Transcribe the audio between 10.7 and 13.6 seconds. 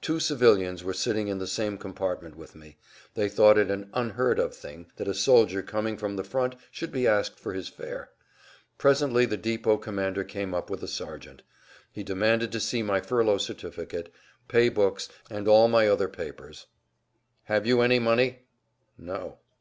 a sergeant. He demanded to see my furlough